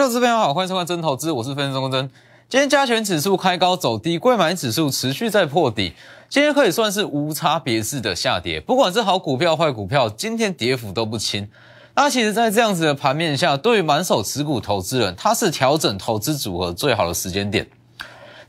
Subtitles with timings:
[0.00, 2.08] 各位投资朋友好，欢迎收看真投资，我是分析钟真。
[2.48, 5.92] 今天加权指数开高走低，贵买指数持续在破底，
[6.30, 11.46] 今天可以算是无差别式的下跌，不管是好股票坏股票，今天跌幅都不轻。
[11.94, 17.68] 那其实，在这样子的盘面下，对于满手持股投资人，它是调整投资组合最好的时间点。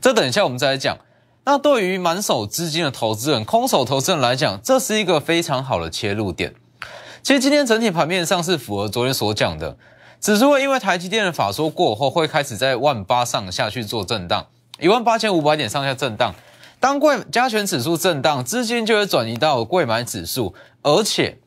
[0.00, 0.96] 这等一下我们再来讲。
[1.44, 6.54] 那对于满手资金的投资人、空手投资人来讲，这是一个非常好的切入点。
[7.22, 9.76] 其实今天整体盘面上是符合昨天所讲的，
[10.22, 14.46] 指数会因为台积电的法说过后，会开始在万八上下去做震荡，
[14.78, 16.32] 一万八千五百点上下震荡。
[16.78, 21.40] 当贵加权指数震荡，资金就会转移到贵买指数，而且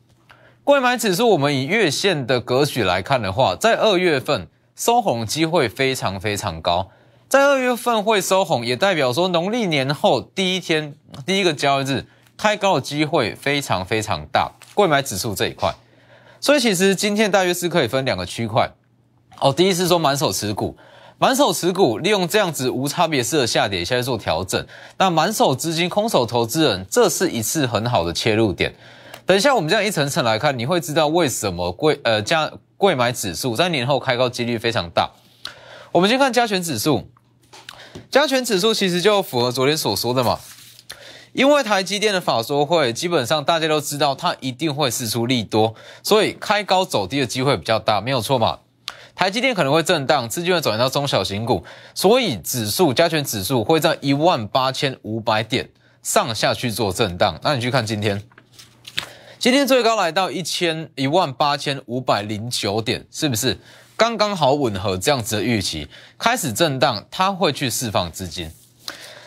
[0.62, 6.90] 贵买指数我们以月线的格局来看的话，在二月份收红机会非常非常高。
[7.30, 12.04] 在二月份会收红，也代表说农历年后第一天第一个交易日
[12.36, 14.52] 开高的机会非常非常大。
[14.74, 15.74] 贵买指数这一块，
[16.40, 18.72] 所以其实今天大约是可以分两个区块。
[19.40, 20.76] 哦，第一是说满手持股，
[21.18, 24.66] 满手持股利用这样子无差别式的下跌，现在做调整。
[24.98, 28.74] 那满手资金空手投资人，这是一次很好的切入点。
[29.24, 35.10] 等一下我们这样一层层来看，你会知道为什么贵呃加贵买指数在年后开高几率非常大。
[35.92, 37.10] 我们先看加权指数。
[38.10, 40.38] 加权指数其实就符合昨天所说的嘛，
[41.36, 48.60] 因为台积电的法说会，基本上大家都知道它一定会试出利多，所以开高走低的机会比较大，没有错嘛。
[49.14, 51.62] 台积电可能会震荡，资金会转移到中小型股，
[51.94, 55.68] 所以指数加权指数会在一万八千五百点
[56.02, 57.38] 上下去做震荡。
[57.42, 58.22] 那你去看今天，
[59.38, 63.58] 今天最高来到一千一万八千五百零九点，是不是？
[63.98, 68.50] 刚刚好吻合这样子的预期，开始震荡，它会去释放资金。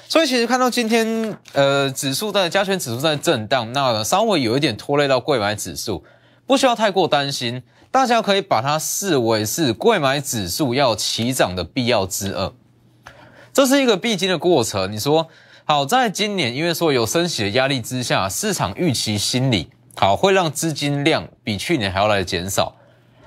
[0.09, 6.03] 所以其实看到今天，呃，指数在加权指数在震荡，那稍微有一点拖累到贵买指数，
[6.47, 7.61] 不需要太过担心，
[7.91, 12.51] 大家可以把它视为是贵买指数要起涨的必要之二。
[13.53, 14.91] 这是一个必经的过程。
[14.91, 15.27] 你说
[15.65, 22.75] 好，在今年因为说有升息的压力之下，市场预期心理好会让资金量比去年还要来减少。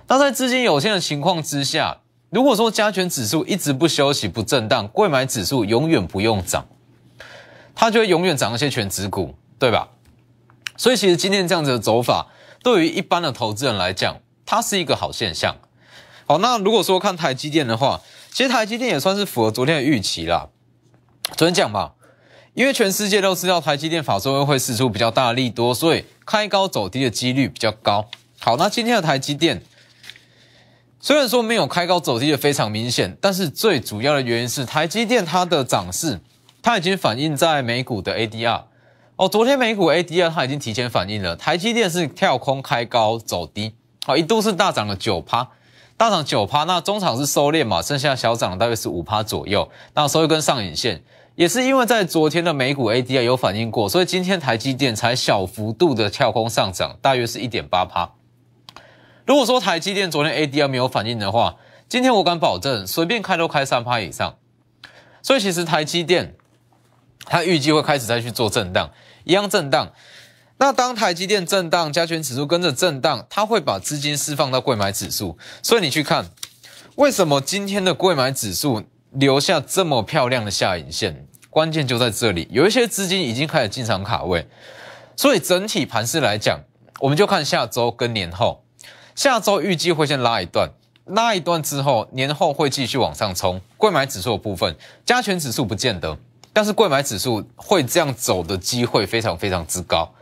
[0.08, 1.98] 那在资金有限的情况之下，
[2.32, 6.66] 如果说加权指数一直不休息、不震荡，贵买指数永远不用涨，
[7.74, 9.90] 它就会永远涨一些全指股，对吧？
[10.78, 12.28] 所以其实今天这样子的走法，
[12.62, 14.16] 对于一般的投资人来讲，
[14.46, 15.56] 它是一个好现象。
[16.24, 18.00] 好，那如果说看台积电的话，
[18.30, 20.48] 其实台积电也算是符合昨天的预期啦。
[21.36, 21.92] 昨天讲嘛，
[22.54, 28.06] 因为全世界都知道台积电法说会会释出比较大的利多，所以开高走低的几率比较高。
[28.40, 29.62] 好，那今天的台积电。
[31.04, 36.20] 虽然说没有开高走低的非常明显，但是最主要的原因是台积电它的涨势，
[36.62, 38.62] 它已经反映在美股的 ADR
[39.16, 39.28] 哦。
[39.28, 43.74] 昨天美股 ADR 它已经提前反映了，台积电是跳空开高走低，
[44.06, 45.48] 好一度是大涨了九趴，
[45.96, 46.62] 大涨九趴。
[46.62, 49.68] 那中场是收敛嘛，剩下小涨大约是五趴左右。
[49.94, 51.02] 那收一根上影线，
[51.34, 58.08] 也是因为在昨天的美股 ADR 有反映过，所以今天台积电才小幅度的跳空上涨，大约是一点八趴。
[59.24, 61.56] 如果说台积电昨天 ADR 没有反应的话，
[61.88, 64.36] 今天我敢保证随便开都开三趴以上。
[65.22, 66.34] 所以其实台积电
[67.26, 68.90] 它预计会开始再去做震荡，
[69.24, 69.92] 一样震荡。
[70.58, 75.38] 那当台积电震荡，加权指数跟着震荡，它会把资金释放到贵买指数。
[75.62, 76.26] 所以你去看，
[76.96, 81.26] 为什么今天的贵买指数留下这么漂亮的下影线？
[81.50, 84.48] 关键就在这里，有一些资金已经开始进场卡位。
[85.16, 86.60] 所以整体盘势来讲，
[87.00, 88.61] 我们就看下周跟年后。
[89.14, 90.70] 下周预计会先拉一段，
[91.04, 93.60] 拉一段之后，年后会继续往上冲。
[93.76, 94.74] 贵买指数的部分，
[95.04, 96.16] 加权指数不见得，
[96.52, 100.14] 但是贵买指数会这样走的机会非常非常之高。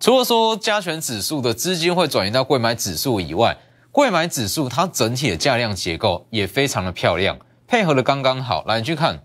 [0.00, 3.56] 除了说加权指数的资金会转移到贵买指数以外，
[3.92, 8.64] 贵买指数它整体的价量结构也非常的漂亮，配合的刚刚好。
[8.66, 9.22] 来，你去看，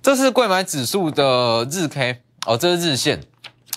[0.00, 3.22] 这是贵买指数的日 K 哦，这是日线。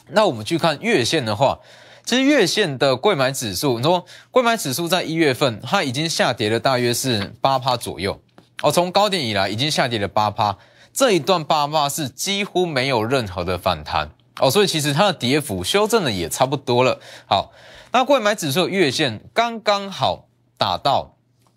[0.09, 1.59] 那我们去看月线的话。
[2.05, 8.21] 其实月线的贵买指数，你说贵买指数在一月份，它已经下跌了大约是八趴左右
[8.61, 10.57] 哦，从高点以来已经下跌了八趴，
[10.91, 14.11] 这一段八趴是几乎没有任何的反弹
[14.41, 16.99] 哦，所以其实它的跌幅修正的也差不多了。
[17.25, 17.53] 好，
[17.93, 20.27] 那贵买指数月线刚刚好
[20.57, 21.15] 打到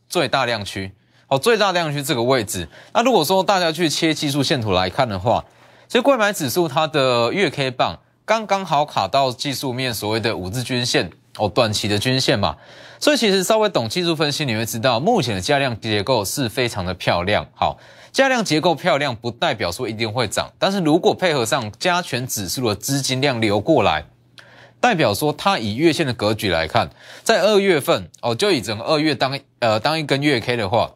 [0.09, 0.95] 最大量区
[1.27, 2.69] 哦，最大量区这个位置。
[2.95, 5.45] 那如果说大家去切技术线图来看的话，
[5.89, 7.99] 其实贵买指数它的月 K 棒。
[8.27, 12.57] 刚刚好卡到技术面所谓的五日均线哦，短期的均线嘛，
[12.99, 17.47] 所以其实稍微懂技术分析，你会知道目前的价量结构是非常的漂亮。
[17.55, 17.79] 好，
[18.11, 24.07] 价量结构漂亮不代表说一定会涨，但是如果配合上加权指数的资金量流过来，
[24.81, 26.91] 代表说它以月线的格局来看，
[27.23, 30.95] 在二月份哦，就以整个二月当呃当一根月 K 的话，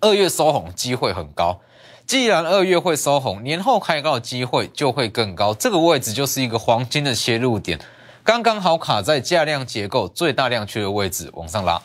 [0.00, 1.60] 二月收红机会很高。
[2.06, 5.54] 既然二月会收红，年后开高的机会就会更高。
[5.54, 7.80] 这个位置就是一个黄金的切入点，
[8.22, 11.80] 刚刚好卡在价量结构最大量区的位置往上拉。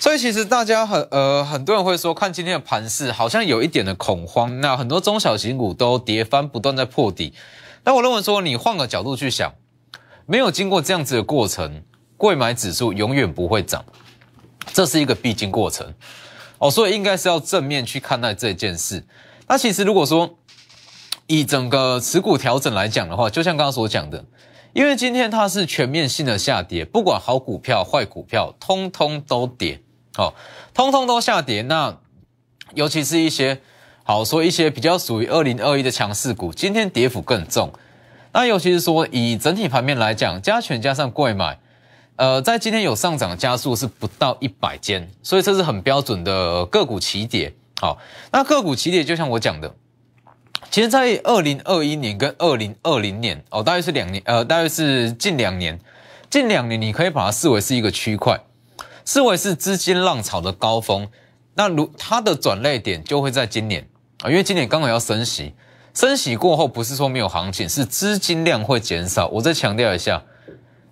[0.00, 7.34] 所以其实大家很呃很多人会说，看今天的盘势好像有一点的恐慌，那很多中小型股都跌翻，不断在破底。
[7.82, 9.52] 但我认为说，你换个角度去想，
[10.24, 11.82] 没有经过这样子的过程，
[12.16, 13.84] 贵买指数永远不会涨，
[14.72, 15.92] 这是一个必经过程。
[16.58, 19.04] 哦，所以应该是要正面去看待这件事。
[19.46, 20.38] 那其实如果说
[21.26, 24.24] 以整个持股调整来讲的话，就像刚刚所讲的，
[24.72, 29.80] 因为今天它是全面性的下跌，不管好股票坏股票，通通都跌，
[30.16, 30.34] 哦，
[30.74, 31.62] 通通都下跌。
[31.62, 31.96] 那
[32.74, 33.60] 尤其是一些
[34.02, 37.72] 好说一些比较属于二零二一的强势股，今天跌幅更重。
[38.32, 41.58] 那尤其是说以整体盘面来讲，加权加上贵买。
[42.18, 47.54] 呃，在今天有上涨加速是不到一百间，所以这是很标准的个股起跌。
[47.80, 47.96] 好，
[48.32, 49.72] 那个股起跌就像我讲的，
[50.68, 55.78] 其实，在二零二一年跟二零二零年哦，大约是两年，呃，大约是近两年，
[56.28, 58.40] 近两年你可以把它视为是一个区块，
[59.04, 61.06] 视为是资金浪潮的高峰。
[61.54, 63.88] 那如它的转类点就会在今年
[64.22, 65.54] 啊，因为今年刚好要升息，
[65.94, 69.28] 升息过后不是说没有行情，是资金量会减少。
[69.28, 70.20] 我再强调一下。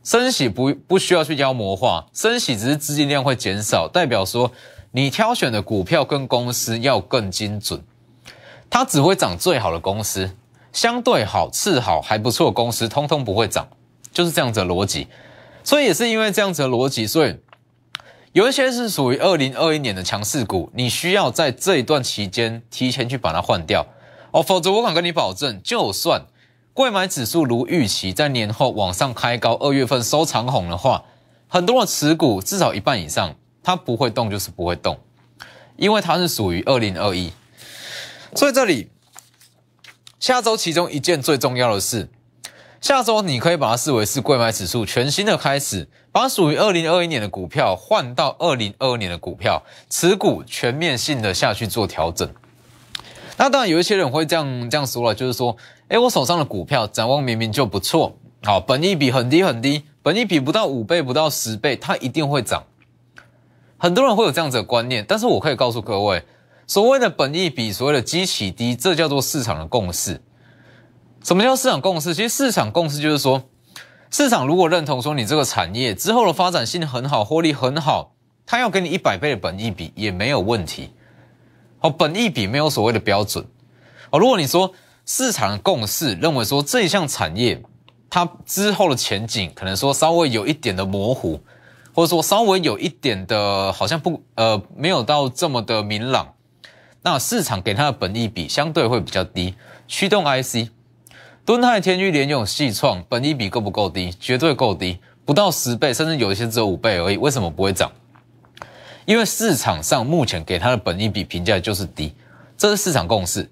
[0.06, 4.53] 升息不不需要去妖魔化，升息只是资金量会减少，代表说
[4.93, 7.82] 你挑选的股票跟公司要更精准，
[8.70, 10.37] 它只会涨最好的公司，
[10.73, 13.67] 相对好、次好、还不错的公司，通通不会涨，
[14.12, 15.08] 就是这样子的逻辑。
[15.64, 17.41] 所以也是因为这样子的逻辑，所以
[18.31, 23.85] 有一些是属于二零二一年的强势股，你需要在这一段期间提前去把它换掉
[24.31, 26.26] 哦，否则我敢跟你保证，就算。
[26.76, 31.05] 贵买指数如预期在年后往上开高，二月份收长红的话，
[31.49, 34.99] 很多的持股至少一半以上，它不会动就是不会动，
[35.78, 37.32] 因为它是属于二零二一。
[38.34, 38.90] 所以这里
[40.20, 42.11] 下周其中一件最重要的事，
[42.82, 52.29] 下周你可以把它视为是贵买指数全新的开始，把属于二零二一年的股票换到二零二二年的股票，持股全面性的下去做调整。
[53.36, 55.56] 那当然有一些人会这样这样说了，就是说。
[55.88, 62.64] 哎，我手上的股票展望明明就不错，好，本益比很低很低，本益比不到五倍不到十倍，它一定会涨。
[63.78, 66.24] 很多人会有这样子的观念，但是我可以告诉各位，
[66.66, 70.20] 所谓的本益比，所谓的基期低，这叫做市场的共识。
[71.22, 72.12] 什么叫市场共识？
[72.12, 73.44] 其实市场共识就是说，
[74.10, 80.90] 市场如果认同说你这个产业之后的发展性很好，获利很好，它要给你一百倍的本益比也没有问题。
[81.90, 83.44] 本益比没有所谓的标准。
[84.10, 84.72] 哦，如果你说。
[85.08, 87.62] 市场的共识认为说这一项产业，
[88.10, 91.40] 它之后的前景可能说稍微有一点的模糊，
[91.94, 96.34] 或者说稍微有一点的好像不呃没有到这么的明朗，
[97.02, 99.54] 那市场给它的本益比相对会比较低。
[99.86, 100.70] 驱动 IC，
[101.44, 104.10] 敦泰、天域、联永、细创，本益比够不够低？
[104.18, 107.16] 绝对够低，不到十倍，甚至有一些只有五倍而已。
[107.16, 107.92] 为什么不会涨？
[109.06, 112.13] 因为市场上目前给它的本益比评价就是低，
[112.58, 113.51] 这是市场共识。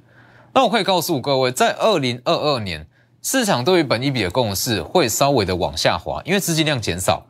[0.53, 2.87] 那我可以告诉各位，在二零二二年，
[3.23, 7.27] 市场对于本益比的共识会稍微的往下滑，因为资金量减少，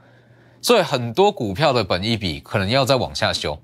[0.63, 3.59] 所以很多股票的本益比可能要再往下修。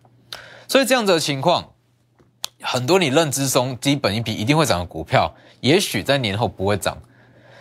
[0.68, 1.72] 所以这样子的情况，
[2.60, 6.98] 很多你认知中低本益比一定会涨的股票，也许在年后不会涨。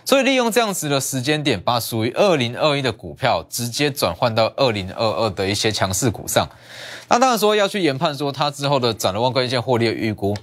[0.09, 6.49] 所以利用这样子的时间点，把属于二零二一的股票直接转换到二零二二的一些强势股上。
[7.09, 10.35] 那当然说要去研判说它之后的展望关键获利的预估。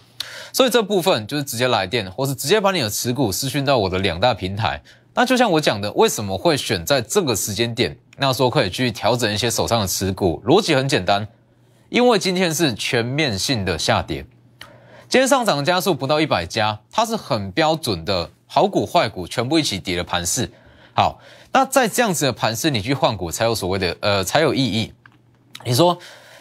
[0.53, 4.81] 所以这部分就是直接来电，或是直接把你的持股私讯到我的两大平台。
[5.15, 7.99] 那就像我讲的，为什么会选在这个时间点？
[8.19, 11.27] 那说可以去调整一些手上的持股，逻辑很简单，
[11.89, 14.25] 因为今天是全面性的下跌，
[15.09, 20.51] 今天上涨的加速不到一百家，它是很标准的好股坏股全部一起跌的盘势。
[20.95, 21.21] 好，
[21.53, 24.93] 那在这样子的盘势，你去换股才有所谓的呃才有意义。
[25.65, 25.99] 你说？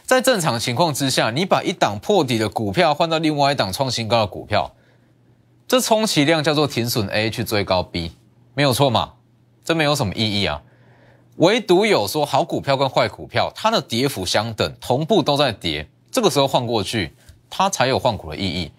[0.07, 4.71] 在正常情况之下，你把一档破底的股票换到另外一档创新高的股票，
[5.67, 8.11] 这充其量叫做停损 A 去追高 B，
[8.53, 9.13] 没有错嘛？
[9.63, 10.61] 这没有什么意义啊。
[11.37, 17.15] 唯独有说好股票跟坏股票，它的跌幅相等，同步都在跌，这个时候换过去，
[17.49, 18.71] 它才有换股的意义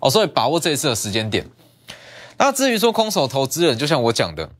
[0.00, 0.10] 哦。
[0.10, 1.48] 所以把握这一次的时间点。
[2.38, 4.50] 那至于说空手投资人，就像我讲的，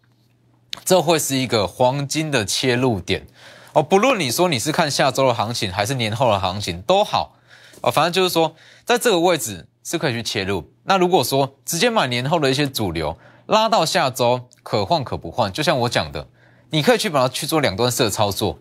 [0.85, 3.27] 这会是一个黄金的切入点。
[3.73, 7.35] 哦，不论你说你是看下周的行情还是年后的行情都好，
[7.81, 8.55] 哦，反正就是说，
[8.85, 10.71] 在这个位置是可以去切入。
[10.85, 16.29] 那如果说直接买年后的一些主流，拉到下周可换可不换，就像我讲的，
[16.71, 18.59] 你可以去把它去做两段式的操作，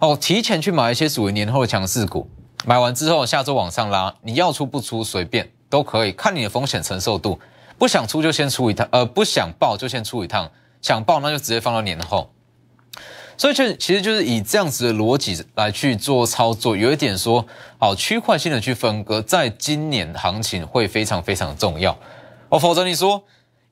[0.00, 2.28] 哦，提前去买一些属于年后的强势股，
[2.66, 7.38] 买完之后下周往上拉，你要出不出随便都可以，看你的风险承受度，
[7.84, 10.50] 不想出就先出一趟，呃，不想报就先出一趟，
[10.80, 12.32] 想报那就直接放到年后。
[13.36, 17.44] 所以就其实就是以这样子的逻辑来去做操作，有一点说
[17.78, 21.98] 好区块性的去分割，在今年行情会非常非常重要
[22.48, 23.22] 哦，否则你说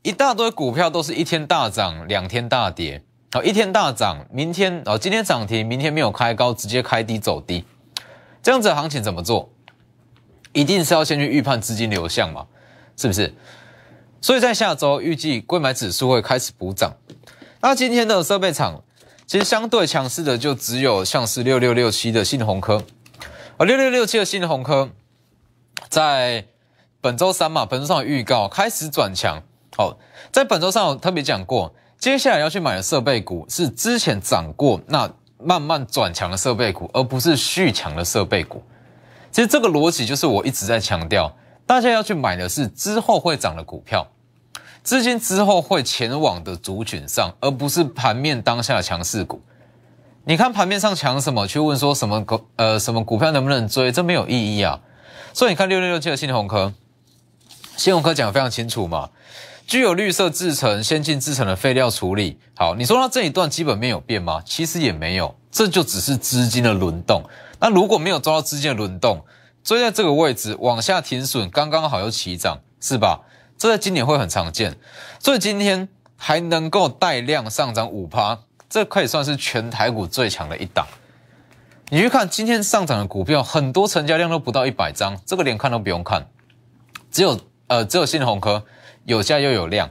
[0.03, 3.03] 一大堆股票都是一天大涨，两天大跌，
[3.33, 7.65] 好一天大涨，明天哦今天涨停，明天没有开高，直接开低走低，
[8.43, 9.49] 这样子的行情怎么做？
[10.53, 12.45] 一定是要先去预判资金流向嘛，
[12.95, 13.35] 是不是？
[14.23, 16.95] 所以在下周预计贵买指数会开始补涨，
[17.61, 18.83] 那今天的设备厂。
[19.25, 22.83] 其实相对强势的就只有像是六六六七的信鸿科，
[23.57, 24.91] 而六六六七的信鸿科
[25.89, 26.45] 在
[27.01, 29.43] 本周三嘛，本周上预告开始转强。
[29.75, 29.97] 好，
[30.31, 38.63] 在本周上有特别讲过，接下来要去买的设备股是之前涨过那慢慢转强的设备股，而不是续强的设备股。
[39.31, 44.07] 其实这个逻辑就是我一直在强调，大家要去买的是之后会涨的股票。
[44.83, 49.41] 资金之后会前往的族群上，而不是盘面当下的强势股。
[50.25, 51.47] 你看盘面上强什么？
[51.47, 53.91] 去问说什么股呃什么股票能不能追？
[53.91, 54.81] 这没有意义啊。
[55.33, 56.73] 所以你看六六六七的新鸿科，
[57.77, 59.11] 新鸿科讲的非常清楚嘛，
[59.67, 62.39] 具有绿色制成、先进制成的废料处理。
[62.55, 64.43] 好，你说它这一段基本面有变吗？
[64.45, 67.23] 其实也没有，这就只是资金的轮动。
[67.59, 69.25] 那如果没有抓到资金的轮动，
[69.65, 73.21] 追在这个位置往下停损，刚刚好又起涨，是吧？
[73.63, 74.77] 这在今年会很常见，
[75.21, 80.85] 所以今天还能够带量上涨五趴，这可以算是全台股最强的一档。
[81.89, 86.27] 你去看今天上涨的股票，很多成交量都不到一百张，这个连看都不用看，
[87.13, 87.39] 只有
[87.69, 88.65] 呃只有新鸿科
[89.05, 89.89] 有价又有量，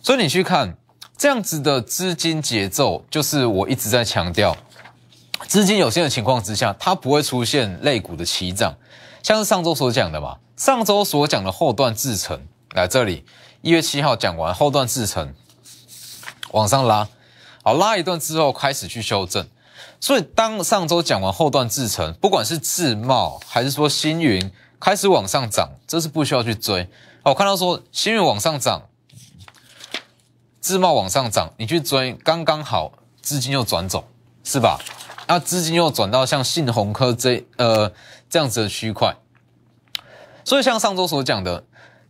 [0.00, 0.76] 所以你去看
[1.16, 4.56] 这样子的资金节奏，就是我一直在强调，
[5.48, 8.76] 资金有限的情况之下，它不会出现类股的齐涨，
[9.24, 12.40] 像是上周所讲的嘛，上周所讲的后段制成。
[12.74, 13.24] 来这里，
[13.62, 15.34] 一月七号讲完后段制成，
[16.50, 17.08] 往上拉，
[17.62, 19.48] 好拉一段之后开始去修正，
[19.98, 26.88] 所以当上周讲完后段制成，不管是自贸还是说星云开始往上涨，这是不需要去追。
[27.22, 28.86] 我看到说星云往上涨，
[30.60, 34.06] 自贸往上涨，你去追刚刚好，资金又转走，
[34.44, 34.78] 是吧？
[35.26, 37.92] 那资金又转到像信鸿科这呃
[38.28, 39.16] 这样子的区块，
[40.44, 41.64] 所以像上周所讲的。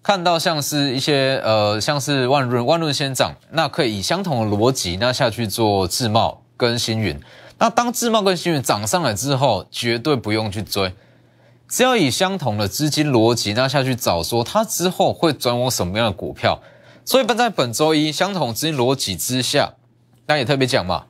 [0.09, 7.21] 看到像是一些呃，像是万润，万润先涨，那可以以相同的逻辑，那下去做自贸跟星云。
[7.59, 10.95] 那当自贸跟星云涨上来之后，绝对不用去追，
[11.69, 16.59] 只要以相同的资金逻辑，那下去找说它之后会转往什么样的股票。
[17.05, 19.75] 所以本在本周一相同资金逻辑之下，
[20.25, 21.05] 那也特别讲嘛，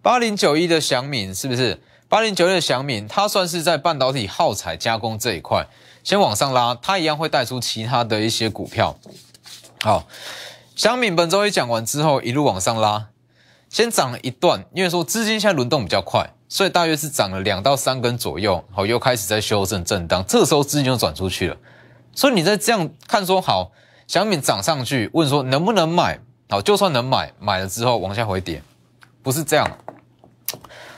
[0.00, 1.78] 八零九一的祥敏是不是？
[2.08, 5.66] 八零九一的祥敏，它算是在半导体耗材加工这一块。
[6.02, 8.96] 先往上拉，它一样会带出其他的一些股票。
[9.82, 10.06] 好，
[10.74, 13.08] 香敏本周一讲完之后，一路往上拉，
[13.68, 21.56] 先涨了一段，因为说资金现在轮动比较快，所以大约是涨了两到三根左右，好，又开始在修正震荡，这时候资金就转出去了。
[22.14, 23.70] 所以你在这样看说，好，
[24.06, 26.18] 小敏涨上去，问说能不能买？
[26.48, 28.62] 好，就算能买，买了之后往下回跌，
[29.22, 29.78] 不是这样。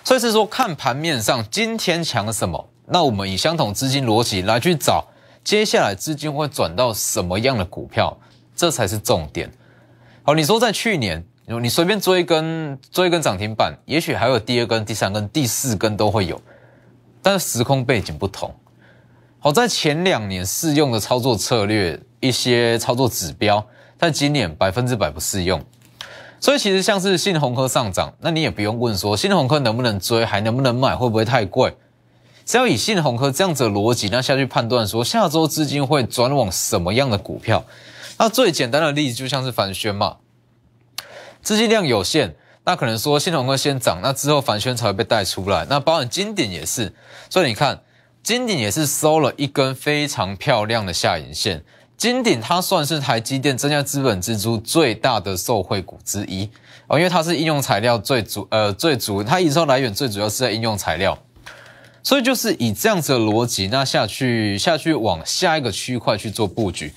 [0.03, 2.71] 所以是说看盘面上今天强什么？
[2.87, 5.07] 那我们以相同资金逻辑来去找，
[5.45, 8.17] 接下来资金会转到什么样的股票，
[8.55, 9.51] 这才是重点。
[10.25, 16.41] 好，你说在去年，你随便追一根追一根涨停板，也许还有第二根、第三根、第四根都会有，
[17.23, 18.55] 但是时空背景不同。
[19.39, 23.67] 好，在前两年适用的操作策略、一些操作指标，
[23.99, 25.61] 在今年百分之百不适用。
[26.41, 31.77] 所以其实像是新鸿科上涨，那你也不用问说新鸿科能不能追，还能不能买，会不会太贵？
[32.45, 37.65] 只要以信鸿科这样子的逻辑，那下去判断说下周资金会转往什么样的股票？
[38.19, 40.17] 那最简单的例子就像是凡轩嘛，
[41.43, 45.67] 资金量有限，那可能说信鸿科先涨，那之后凡轩才会被带出来。
[45.69, 46.93] 那包含金鼎也是，
[47.31, 47.81] 所以你看
[48.23, 51.65] 金鼎也是收了一根非常漂亮的下影线。
[51.97, 56.51] 金鼎它算是台积电增加资本支出最大的受惠股之一
[56.89, 61.17] 哦，因为它是应用材料最主呃最主，它营收来源最主要是在应用材料。
[62.03, 66.93] 所以就是以这样子的逻辑，那下去下去往下一个区块去做布局，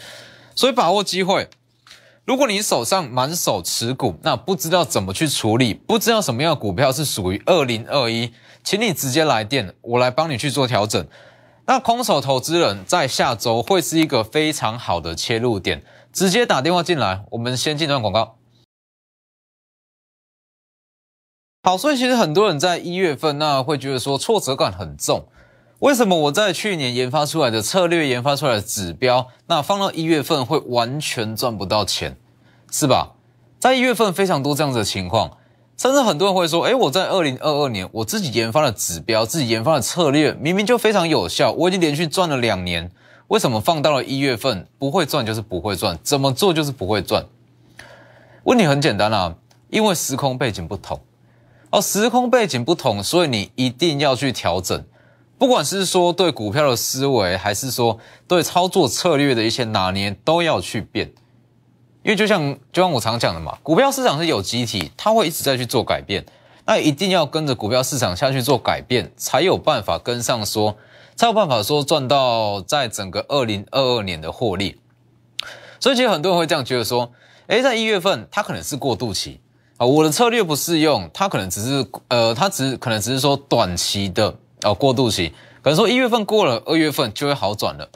[0.56, 1.48] 所以把握机会。
[2.26, 8.34] 如果你手上满手持股，那不知道怎么去处理，不知道什么样的股票是属于二零二一，
[8.64, 11.08] 请你直接来电，我来帮你去做调整。
[11.68, 17.24] 那空手投资人在下周会是一个非常好的切入点，直接打电话进来。
[17.30, 18.38] 我们先进段广告。
[21.66, 25.26] 好，所以其实很多人在一月份那会觉得说挫折感很重。
[25.80, 32.18] 为什么我在去年研发出来的策略、研发出来的指标，那放到一月份会完全赚不到钱，
[32.72, 33.14] 是吧？
[33.58, 35.38] 在一月份非常多这样子的情况，
[35.76, 42.92] 甚至很多人会说：“诶，我在二零二二年我自己研发的指标、自己研发的策略，明明就非常有效，我已经连续赚了两年，
[43.30, 47.26] 为什么放到了一月份不会赚就是不会赚，怎么做就是不会赚？”
[48.46, 49.34] 问题很简单啊，
[49.72, 51.02] 因为时空背景不同，
[51.72, 54.84] 哦，时空背景不同，所以你一定要去调整。
[55.38, 61.12] 不管是说对股票的思维，还是说对操作策略的一些拿捏，都要去变。
[62.04, 66.26] 因为就像就像我常讲的嘛，股票市场是有机体，它会一直在去做改变。
[66.66, 70.78] 那一定要跟着股票市场下去做改变，才有办法跟上，说
[71.16, 74.80] 才有办法说赚到在整个二零二二年的获利。
[75.80, 77.12] 所以其实很多人会这样觉得说，
[77.48, 79.40] 诶，在一月份它可能是过渡期
[79.77, 84.36] 啊，我的策略不适用，它可能只是呃，它只可能只是说短期的。
[84.63, 87.88] 哦，过渡期可能说一月份过了，二月份就会好转了。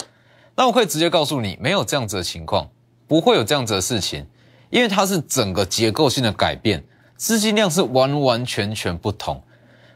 [0.55, 2.69] 那我可以直接告诉你，没有这样子的情况，
[3.07, 4.27] 不会有这样子的事情，
[4.69, 6.83] 因为它是整个结构性的改变，
[7.15, 9.41] 资金量是完完全全不同。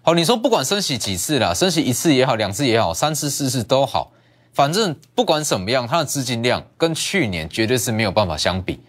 [0.01, 4.11] 好，你说不管升息几次啦，升息一次也好，两次也好，三次四次都好，
[4.51, 8.79] 反正不管怎么样，它的资金量跟去年绝对是没有办法相比。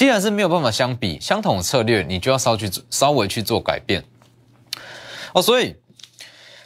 [0.00, 4.02] 既然是没有办法相比，相同的策略，你就要稍去稍微去做改变。
[5.34, 5.76] 哦，所以。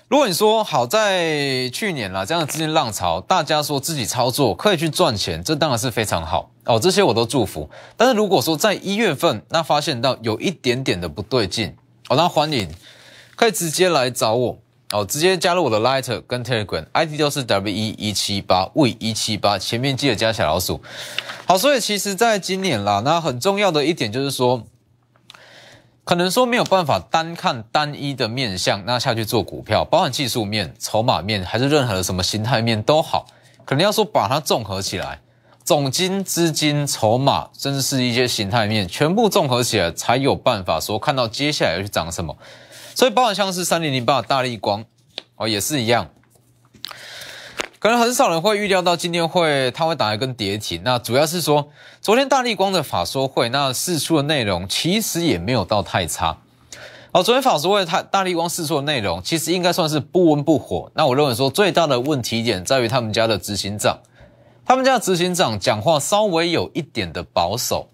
[0.06, 7.68] 如果你说好在去年啦，这样的资金浪潮，大家说自己操作可以去赚钱，这当然是非常好哦，这些我都祝福。
[7.96, 11.74] 但是如果说在一月份，那发现到有一点点的不对劲
[12.08, 12.72] 哦，那欢迎
[13.34, 14.58] 可以直接来找我
[14.94, 20.80] 哦，直接加入我的 Lighter 跟 Telegram，ID 都是 W 一一七八 V 一七八，前面记得加小老鼠。
[21.46, 24.62] 好，所以其实在今年啦，那很重要的一点就是说。
[26.06, 33.24] 可能说没有办法单看单一的面相，那下去做股票，包含技术面、筹码面，还是任何的什么形态面都好，
[33.64, 35.20] 可能要说把它综合起来，
[35.64, 42.36] 总金、资金、筹码，甚至是一些形态面，全部综合起来，才有办法说看到接下来要去涨什么。
[42.94, 44.84] 所以包含像是三零零八大力光
[45.36, 46.08] 哦，也是一样。
[47.78, 51.68] 可能很少人会预料到今天会它会打一根跌停，那主要是说
[52.00, 56.38] 昨天大力光的法说会，那释出的内容其实也没有到太差。
[57.12, 60.90] 哦，昨天法说会它大力光释出的内容其实应该算是不温不火。
[60.94, 63.98] 那我认为说最大的问题点在于他们家的执行长，
[64.64, 67.90] 他们家的执行长讲话稍微有一点的保守。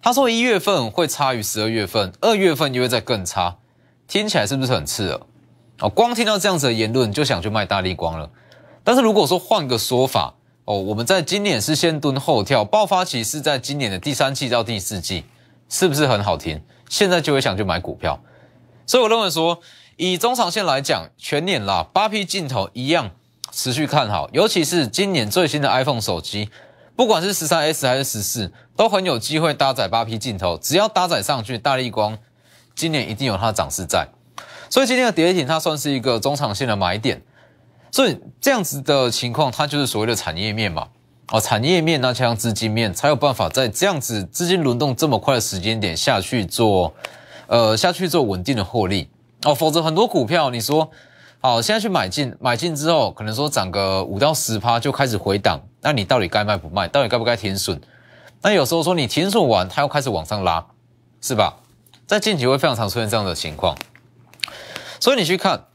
[0.00, 3.56] 他说一月份会差于十二月份，二月份又会再更差，
[4.10, 5.20] 听起来是不是很刺耳？
[5.78, 8.28] 哦，光听到这样子的言论就想去卖大力光了。
[8.82, 15.22] 但是如果说换个说法哦，我们在今年是先蹲后跳，爆发期是在今年的第三季到第四季，
[15.68, 16.60] 是不是很好听？
[16.88, 18.20] 现在就会想去买股票，
[18.84, 19.60] 所以我认为说，
[19.96, 23.12] 以中长线来讲，全年啦，八 P 镜头一样
[23.52, 26.50] 持续看好，尤其是今年最新的 iPhone 手机，
[26.96, 32.18] 不管是十三 S 还是十四，都很有机会搭载八 P 镜头，只要搭载上去，大力光
[32.80, 34.08] 今年一定有它的涨势在，
[34.70, 37.20] 所以今天的跌停它算是一个中长线的买点。
[37.92, 40.88] 所以这样子的情况，它就是所谓的产业面嘛，
[41.30, 46.94] 哦，产业面那加上资金面，才有办法在这样子资金轮动这么快的时间点下去做，
[47.48, 49.10] 呃，下去做稳定的获利
[49.44, 50.90] 哦，否则很多股票你说，
[51.42, 56.88] 好，现在去买进，买进之后可能说涨个五到十趴就开始回档，那你到底该卖不卖？
[56.88, 57.78] 到底该不该停损？
[58.40, 60.64] 那有时候说你停损完，它又开始往上拉，
[61.20, 61.56] 是吧？
[62.10, 63.78] 在近期会非常常出现这样的情况，
[64.98, 65.66] 所以你去看。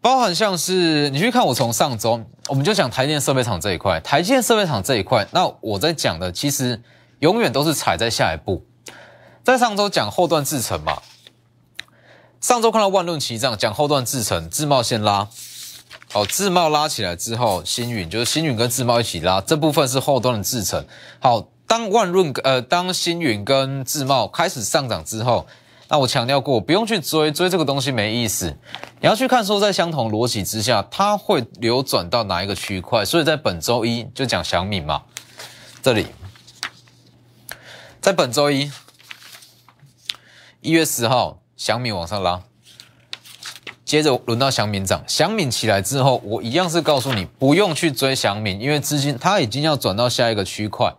[0.00, 6.82] 包含像是你去看我从上周，我们就讲台电设备厂这一块，台电设备厂这一块，那我在讲的其实
[7.18, 8.64] 永远都是踩在下一步。
[9.44, 11.02] 在上周讲后段制程嘛，
[12.40, 15.28] 上周看到万论齐涨，讲后段制程，自贸先拉，
[16.10, 20.86] 好，自贸拉起来之后，星云就是星云跟自贸一起拉，这部分是后端的制程。
[21.18, 25.46] 好，当万润呃，当星云跟自贸开始上涨之后。
[25.86, 28.56] 那我强调过，不用去追，追这个东西没意思。
[29.00, 33.04] 你要去看说，在相同逻辑之下，它会流转到哪一个区块。
[33.04, 35.02] 所以在本周一就讲小米嘛，
[35.80, 36.06] 这里，
[38.00, 38.72] 在本周一，
[40.60, 42.42] 一月十号，小米往上拉，
[43.84, 50.94] 接着轮到小米涨，小米起来之后，我一样是告诉你不用去追小米，因为资金它已经要转到下一个区块，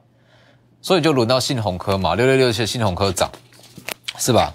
[0.82, 3.32] 所以就轮到信鸿科嘛，六六六七信鸿科涨，
[4.18, 4.54] 是吧？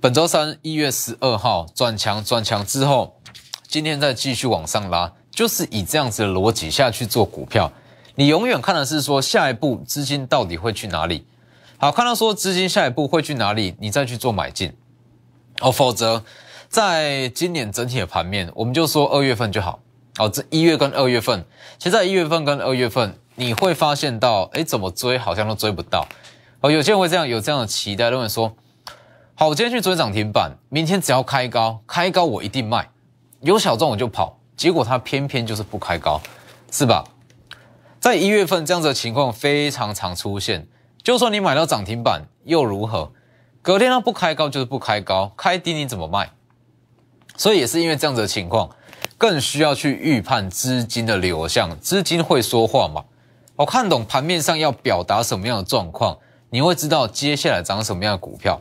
[0.00, 3.20] 本周三一月十二号转强，转强之后，
[3.66, 7.72] 今天再继续往上拉，就是以这样子的逻辑下去做股票。
[8.14, 11.26] 你永远看的是说下一步资金到底会去哪里。
[11.78, 14.76] 好，看到说资金下一步会去哪里，你再去做买进
[15.60, 15.70] 哦。
[15.70, 16.24] 否则，
[16.68, 19.80] 在今年整体的盘面，我们就说二月份就好
[20.18, 20.28] 哦。
[20.28, 21.44] 这一月跟二月份，
[21.78, 26.04] 其实在一月份跟二月份，你会发现到，哎，怎么追好像都追不到
[26.60, 26.72] 哦。
[26.72, 28.56] 有些人会这样有这样的期待，认为说，
[29.36, 32.90] 好，我今天去追涨停板，明天只要开高，开高我一定卖，
[33.42, 34.40] 有小众我就跑。
[34.56, 36.20] 结果它偏偏就是不开高，
[36.72, 37.04] 是吧？
[38.00, 40.66] 在一月份这样子的情况非常常出现。
[41.04, 43.12] 就算你买到涨停板又如何？
[43.62, 46.30] 隔天它不开高就是不开高，开低你怎么卖？
[47.36, 48.70] 所以也是因为这样子的情况，
[49.16, 51.78] 更需要去预判资金的流向。
[51.78, 53.04] 资金会说话嘛？
[53.58, 56.16] 我看懂盘面上要表达什么样的状况，
[56.50, 58.60] 你会知道接下来涨什么样的股票。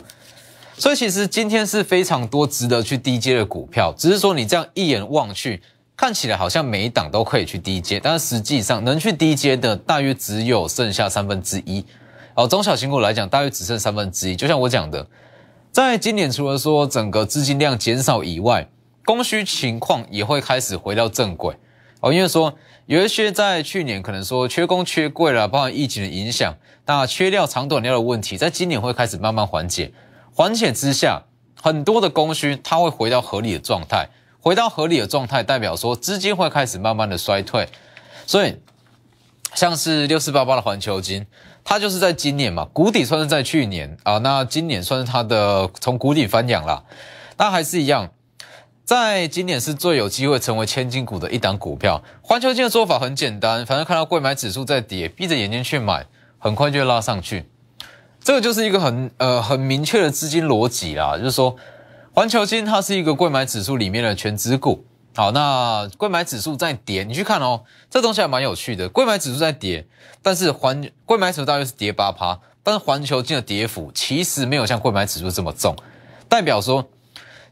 [0.76, 5.62] 所以其实今天是非常多值得去低阶的股票，只是说你这样一眼望去。
[5.96, 11.86] 看起来好像每一档都可以去低阶，但是实际上能去低阶的大约只有剩下三分之一。
[12.36, 14.36] 哦，中小型股来讲，大约只剩三分之一。
[14.36, 15.06] 就像我讲的，
[15.72, 18.68] 在今年除了说整个资金量减少以外，
[19.06, 21.56] 供需情况也会开始回到正轨。
[22.00, 22.56] 哦，因为说
[22.86, 26.56] 有一些在去年可能说缺工缺柜了，包含疫情的影响，
[26.86, 29.92] 那缺料长短料的问题，在今年会开始慢慢缓解。
[30.34, 31.24] 缓解之下，
[31.62, 34.10] 很多的供需它会回到合理的状态。
[34.40, 37.68] 回到合理的状态，代表说资金会开始慢慢的衰退，
[38.26, 38.56] 所以
[39.56, 41.26] 像是六四八八的环球金，
[41.66, 46.86] 它就是在今年嘛，谷底算是在去年啊，那今年算是它的从谷底翻扬了，
[47.38, 48.10] 那还是一样，
[48.88, 52.02] 在今年是最有机会成为千金股的一档股票。
[52.22, 56.06] 环球金的做法很简单，反正看到贵买指数在跌，闭着眼睛去买，
[56.40, 57.50] 很快就会拉上去，
[58.24, 61.58] 这个就是一个很呃很明确的资金逻辑啦，就是说。
[62.14, 68.88] 环球金它是一个贵买指数里面的全指股，好，那贵买指数在跌，你去看哦，这东西还蛮有趣的。
[68.88, 69.86] 贵买指数在跌，
[70.24, 75.76] 但是环贵买指数大约是跌八趴，但是环球金的跌幅其实没有像贵买指数这么重，
[76.30, 76.88] 代表说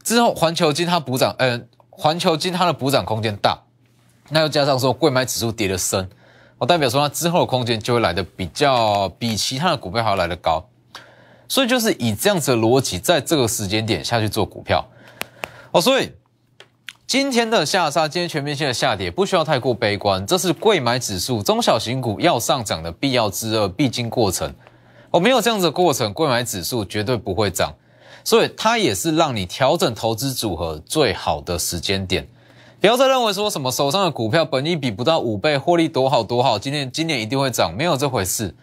[0.05, 3.59] 之后环球金它补涨，呃，环球金它的补涨空间大，
[4.29, 6.07] 那又加上说贵买指数跌的深，
[6.59, 10.63] 我代表说它之后的空间就会来的比较比其他的股票还要来的高。
[11.47, 14.85] 所以就是以这样子的逻辑，在这个时间点下去做股票
[15.71, 15.81] 哦。
[15.81, 16.11] 所以
[17.07, 20.23] 今天的下杀，今天全面性的下跌，不需要太过悲观。
[20.27, 24.53] 这是贵买指数中小型股要上涨的必要之二必经过程。
[25.09, 27.73] 哦，没有这样子的过程，贵买指数绝对不会涨。
[28.25, 32.27] 所以它也是让你调整投资组合最好的时间点。
[32.81, 38.53] 不要再认为说什么手上的股票本益比不到五倍，获利多好多好，今年今年一定会涨，没有这回事。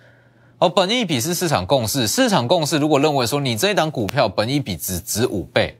[0.59, 2.07] 而，本益比是市场共识。
[2.07, 5.77] 市场共识如果认为说你这一档股票本益比只值五倍，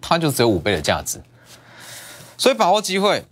[0.00, 1.22] 它就只有五倍的价值。
[2.36, 3.24] 所以把握机会，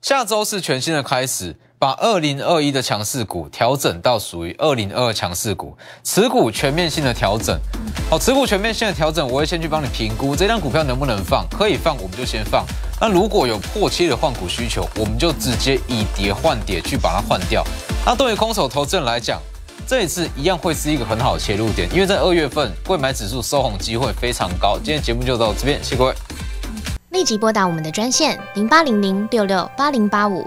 [0.00, 7.60] 下周是全新的开始，把二零二一的强势股调整到属于二零二二强势股，持股全面性的调整。
[8.08, 12.64] 好，持股全面性的调整，我会先去帮你评估这张股票能不能放，可以放我们就先放。
[12.98, 17.62] 那如果有破切的换股需求，我们就直接以跌换跌去把它换掉。
[18.06, 19.38] 那对于空手投资人来讲，
[19.86, 24.78] 这一次一样会是一个很好的切入点，因为在二月份，贵买指数收红机会非常高。
[24.78, 26.14] 今天节目就到这边，谢谢各位。
[27.10, 30.46] 立即拨打我们的专线零八零零六六八零八五